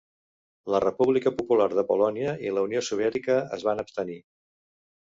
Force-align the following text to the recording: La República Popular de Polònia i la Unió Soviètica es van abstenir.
La 0.75 0.79
República 0.85 1.33
Popular 1.41 1.67
de 1.81 1.85
Polònia 1.91 2.35
i 2.49 2.55
la 2.57 2.65
Unió 2.71 2.85
Soviètica 2.89 3.39
es 3.61 3.71
van 3.71 3.85
abstenir. 3.87 4.23